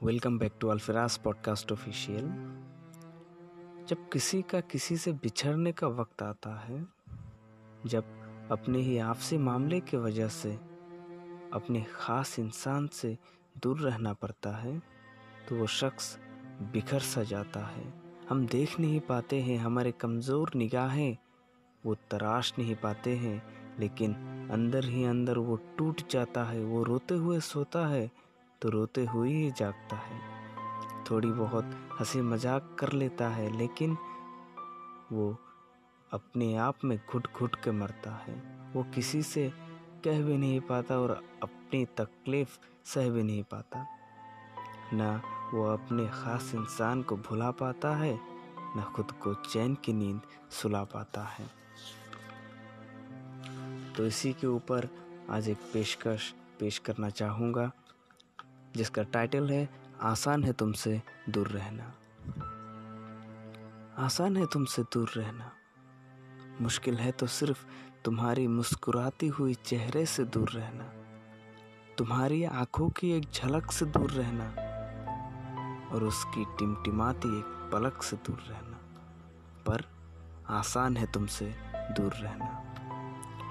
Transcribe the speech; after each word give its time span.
Welcome 0.00 0.38
back 0.38 0.52
to 0.60 0.68
Alfaraz 0.68 1.16
podcast 1.18 1.72
official 1.72 2.26
जब 3.88 4.08
किसी 4.12 4.40
का 4.42 4.60
किसी 4.60 4.96
से 4.96 5.12
बिछड़ने 5.12 5.72
का 5.72 5.86
वक्त 5.88 6.22
आता 6.22 6.54
है, 6.58 6.78
जब 7.86 8.04
अपने 8.50 8.78
ही 8.78 8.96
आपसी 8.98 9.38
मामले 9.38 9.80
की 9.80 9.96
वजह 9.96 10.28
से 10.28 10.52
अपने 11.52 11.82
ख़ास 11.92 12.38
इंसान 12.38 12.86
से 12.92 13.16
दूर 13.62 13.80
रहना 13.80 14.12
पड़ता 14.12 14.50
है 14.56 14.78
तो 15.48 15.56
वो 15.56 15.66
शख्स 15.66 16.16
बिखर 16.72 17.00
सा 17.00 17.22
जाता 17.24 17.66
है। 17.66 17.92
हम 18.28 18.46
देख 18.46 18.78
नहीं 18.80 19.00
पाते 19.00 19.40
हैं, 19.40 19.58
हमारे 19.58 19.92
कमज़ोर 19.92 20.52
निगाहें 20.56 21.16
वो 21.84 21.96
तराश 22.10 22.54
नहीं 22.58 22.76
पाते 22.76 23.16
हैं, 23.16 23.42
लेकिन 23.78 24.14
अंदर 24.50 24.84
ही 24.84 25.04
अंदर 25.04 25.38
वो 25.40 25.60
टूट 25.78 26.08
जाता 26.10 26.44
है, 26.44 26.64
वो 26.64 26.82
रोते 26.84 27.14
हुए 27.16 27.40
सोता 27.44 27.86
है 27.86 28.10
तो 28.62 28.68
रोते 28.68 29.04
हुए 29.04 29.30
ही 29.30 29.50
जागता 29.50 29.96
है। 29.96 30.18
थोड़ी 31.10 31.28
बहुत 31.28 31.70
हँसी 32.00 32.20
मज़ाक 32.20 32.76
कर 32.80 32.92
लेता 32.92 33.28
है, 33.28 33.58
लेकिन 33.58 33.96
वो 35.12 35.36
अपने 36.12 36.56
आप 36.56 36.84
में 36.84 36.98
घुट 37.12 37.28
घुट 37.36 37.56
के 37.56 37.70
मरता 37.70 38.10
है। 38.10 38.34
वो 38.74 38.82
किसी 38.94 39.22
से 39.22 39.52
कह 40.04 40.22
भी 40.22 40.36
नहीं 40.36 40.60
पाता 40.60 40.98
और 40.98 41.10
अपनी 41.42 41.84
तकलीफ़ 41.84 42.58
सह 42.84 43.10
भी 43.10 43.22
नहीं 43.22 43.42
पाता। 43.42 43.86
ना 44.92 45.22
वो 45.54 45.64
अपने 45.64 46.06
ख़ास 46.06 46.52
इंसान 46.54 47.02
को 47.02 47.16
भुला 47.16 47.50
पाता 47.50 47.94
है, 47.96 48.14
न 48.76 48.92
खुद 48.96 49.10
को 49.10 49.34
चैन 49.34 49.74
की 49.74 49.92
नींद 49.92 50.20
सुला 50.50 50.84
पाता 50.84 51.22
है। 51.22 51.46
तो 53.96 54.06
इसी 54.06 54.32
के 54.32 54.46
ऊपर 54.46 54.88
आज 55.30 55.48
एक 55.48 55.58
पेशकश 55.72 56.34
पेश 56.60 56.78
करना 56.78 57.10
चाहूँगा। 57.10 57.70
जिसका 58.76 59.02
टाइटल 59.02 59.50
है, 59.50 59.68
आसान 60.02 60.44
है 60.44 60.52
तुमसे 60.52 61.02
दूर 61.28 61.48
रहना। 61.48 61.94
आसान 63.98 64.36
है 64.36 64.46
तुमसे 64.46 64.82
दूर 64.82 65.10
रहना। 65.16 65.52
मुश्किल 66.60 66.94
है 66.94 67.12
तो 67.12 67.26
सिर्फ़ 67.26 67.66
तुम्हारी 68.04 68.46
मुस्कुराती 68.46 69.28
हुई 69.28 69.54
चेहरे 69.54 70.06
से 70.06 70.24
दूर 70.24 70.50
रहना। 70.50 70.84
तुम्हारी 71.98 72.44
आँखों 72.44 72.90
की 72.90 73.10
एक 73.10 73.30
झलक 73.30 73.70
से 73.70 73.84
दूर 73.84 74.10
रहना। 74.10 74.46
और 75.92 76.04
उसकी 76.04 76.44
टिमटिमाती 76.44 77.38
एक 77.38 77.44
पलक 77.44 78.02
से 78.02 78.16
दूर 78.16 78.38
रहना। 78.38 78.76
पर 79.66 79.84
आसान 80.48 80.96
है 80.96 81.12
तुमसे 81.12 81.54
दूर 81.74 82.12
रहना। 82.12 82.66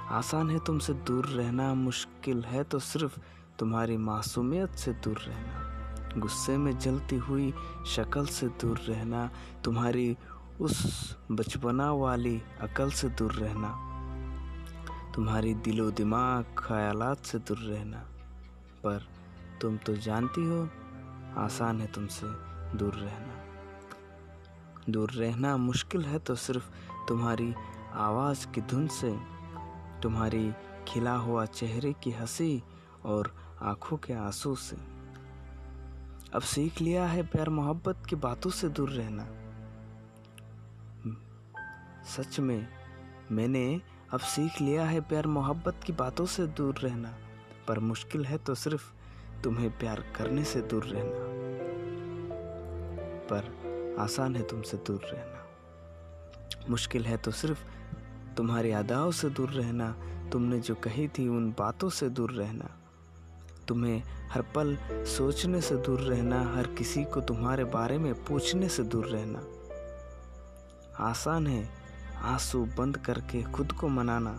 आसान 0.10 0.50
है 0.50 0.60
तुमसे 0.60 0.94
दूर 0.94 1.26
रहना, 1.26 1.74
मुश्किल 1.74 2.44
है 2.44 2.64
तो 2.64 2.80
सिर्फ़ 2.80 3.20
तुम्हारी 3.60 3.98
मासूमियत 3.98 4.76
से 4.76 4.92
दूर 4.94 5.18
रहना, 5.18 6.20
गुस्से 6.20 6.58
में 6.58 6.78
जलती 6.80 7.16
हुई 7.16 7.54
शक्ल 7.88 8.26
से 8.26 8.48
दूर 8.48 8.78
रहना, 8.78 9.30
तुम्हारी 9.64 10.18
उस 10.62 11.18
बचपना 11.32 11.92
वाली 11.92 12.42
अकल 12.62 12.92
से 12.92 13.10
दूर 13.10 13.32
रहना, 13.32 13.72
तुम्हारी 15.16 15.54
दिलो 15.56 15.92
दिमाग 15.92 16.46
ख्यालात 16.58 17.26
से 17.26 17.40
दूर 17.40 17.58
रहना। 17.58 17.98
पर 18.84 19.08
तुम 19.62 19.78
तो 19.78 19.96
जानती 19.96 20.46
हो, 20.46 20.70
आसान 21.38 21.82
है 21.82 21.88
तुमसे 21.88 22.28
दूर 22.78 22.94
रहना। 22.94 23.34
दूर 24.90 25.12
रहना 25.12 25.58
मुश्किल 25.58 26.06
है 26.06 26.20
तो 26.20 26.36
सिर्फ़ 26.36 26.70
तुम्हारी 27.08 27.54
आवाज़ 27.94 28.48
की 28.48 28.62
धुन 28.62 28.88
से, 28.88 29.12
तुम्हारी 30.04 30.52
खिला 30.88 31.16
हुआ 31.16 31.46
चेहरे 31.46 31.94
की 31.94 32.12
हँसी 32.12 32.64
और 33.06 33.34
आँखों 33.62 33.98
के 33.98 34.14
आँसू 34.14 34.56
से। 34.56 34.76
अब 36.34 36.42
सीख 36.42 36.82
लिया 36.82 37.06
है 37.06 37.28
प्यार 37.28 37.50
मोहब्बत 37.50 38.04
की 38.10 38.16
बातों 38.16 38.50
से 38.50 38.70
दूर 38.70 38.90
रहना। 38.90 39.28
सच 42.04 42.40
में, 42.40 42.68
मैंने 43.32 43.82
अब 44.14 44.20
सीख 44.20 44.62
लिया 44.62 44.86
है 44.86 45.02
प्यार 45.02 45.28
मोहब्बत 45.28 45.82
की 45.86 45.94
बातों 45.94 46.26
से 46.26 46.48
दूर 46.48 46.78
रहना। 46.78 47.14
पर 47.68 47.80
मुश्किल 47.80 48.26
है 48.26 48.38
तो 48.38 48.56
सिर्फ़ 48.56 48.94
तुम्हें 49.44 49.80
प्यार 49.80 50.00
करने 50.00 50.44
से 50.44 50.62
दूर 50.62 50.84
रहना। 50.84 51.40
पर 53.26 53.60
आसान 54.00 54.36
है 54.36 54.48
तुमसे 54.48 54.78
दूर 54.78 55.02
रहना। 55.04 55.46
मुश्किल 56.70 57.06
है 57.06 57.18
तो 57.18 57.32
सिर्फ़ 57.32 57.66
तुम्हारी 58.38 58.72
अदाओं 58.72 59.12
से 59.12 59.30
दूर 59.30 59.50
रहना। 59.50 59.96
तुमने 60.30 60.60
जो 60.60 60.76
कही 60.76 61.08
थी 61.08 61.28
उन 61.28 61.52
बातों 61.52 61.90
से 61.90 62.10
दूर 62.10 62.32
रहना। 62.32 62.70
तुम्हें 63.70 64.04
हर 64.32 64.42
पल 64.56 64.76
सोचने 65.08 65.62
से 65.62 65.76
दूर 65.78 66.00
रहना, 66.02 66.42
हर 66.56 66.68
किसी 66.78 67.04
को 67.04 67.22
तुम्हारे 67.22 67.64
बारे 67.64 67.98
में 67.98 68.14
पूछने 68.26 68.70
से 68.70 68.84
दूर 68.84 69.06
रहना। 69.06 69.44
आसान 71.00 71.48
है 71.48 71.68
आँसू 72.26 72.66
बंद 72.78 72.98
करके 72.98 73.42
खुद 73.52 73.72
को 73.72 73.88
मनाना। 73.88 74.32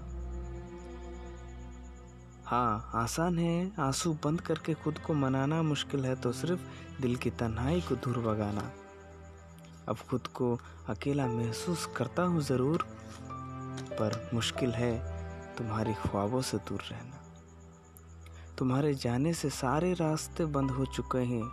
हाँ 2.44 2.91
आसान 2.94 3.38
है 3.38 3.70
आँसू 3.78 4.12
बंद 4.24 4.41
करके 4.41 4.74
खुद 4.74 4.98
को 4.98 5.14
मनाना 5.14 5.62
मुश्किल 5.62 6.04
है 6.04 6.14
तो 6.16 6.32
सिर्फ़ 6.32 6.60
दिल 7.02 7.16
की 7.16 7.30
तन्हाई 7.30 7.80
को 7.80 7.94
दूर 7.97 8.18
भगाना। 8.18 8.70
अब 9.88 9.97
खुद 10.10 10.26
को 10.26 10.58
अकेला 10.88 11.26
महसूस 11.26 11.86
करता 11.97 12.22
हूँ 12.22 12.41
ज़रूर, 12.42 12.86
पर 13.92 14.30
मुश्किल 14.34 14.70
है 14.70 14.92
तुम्हारी 15.58 15.94
ख्वाबों 15.94 16.42
से 16.42 16.56
दूर 16.58 16.80
रहना। 16.80 17.16
तुम्हारे 18.60 18.94
जाने 18.94 19.34
से 19.34 19.50
सारे 19.50 19.93
रास्ते 19.93 20.44
बंद 20.44 20.71
हो 20.71 20.84
चुके 20.87 21.19
हैं। 21.19 21.50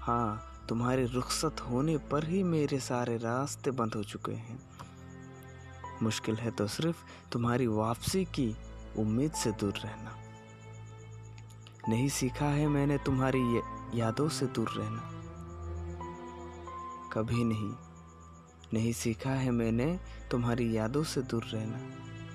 हाँ 0.00 0.64
तुम्हारे 0.68 1.06
रुखसत 1.06 1.60
होने 1.60 1.98
पर 1.98 2.24
ही 2.24 2.42
मेरे 2.42 2.78
सारे 2.78 3.16
रास्ते 3.16 3.70
बंद 3.70 3.94
हो 3.94 4.02
चुके 4.02 4.32
हैं। 4.32 4.58
मुश्किल 6.02 6.34
है 6.34 6.50
तो 6.50 6.66
सिर्फ़ 6.66 6.96
तुम्हारी 7.32 7.66
वापसी 7.66 8.24
की 8.24 8.56
उम्मीद 8.98 9.32
से 9.32 9.52
दूर 9.52 9.72
रहना। 9.72 10.16
नहीं 11.88 12.08
सीखा 12.08 12.46
है 12.46 12.68
मैंने 12.68 12.98
तुम्हारी 12.98 13.42
यादों 14.00 14.28
से 14.28 14.46
दूर 14.46 14.68
रहना। 14.68 15.10
कभी 17.12 17.44
नहीं 17.44 17.72
नहीं 18.74 18.92
सीखा 18.92 19.30
है 19.30 19.50
मैंने 19.50 20.00
तुम्हारी 20.30 20.76
यादों 20.76 21.04
से 21.04 21.22
दूर 21.22 21.44
रहना। 21.44 21.80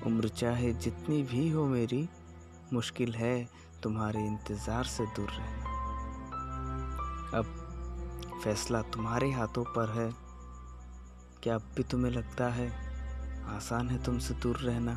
उम्र 0.05 0.27
चाहे 0.27 0.73
जितनी 0.73 1.23
भी 1.23 1.49
हो 1.49 1.65
मेरी 1.65 2.09
मुश्किल 2.75 3.13
है 3.15 3.35
तुम्हारे 3.83 4.25
इंतज़ार 4.25 4.83
से 4.85 5.05
दूर 5.15 5.29
रहना। 5.29 5.73
अब 7.33 7.45
फैसला 8.43 8.81
तुम्हारे 8.93 9.31
हाथों 9.31 9.63
पर 9.75 9.89
है। 9.89 10.09
क्या 11.43 11.55
अब 11.55 11.71
भी 11.75 11.83
तुम्हें 11.83 12.11
लगता 12.11 12.47
है 12.53 12.67
आसान 13.55 13.89
है 13.89 14.03
तुमसे 14.03 14.33
दूर 14.33 14.57
रहना? 14.59 14.93